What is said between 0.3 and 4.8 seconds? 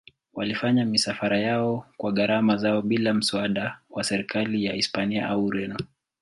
Walifanya misafara yao kwa gharama zao bila msaada wa serikali ya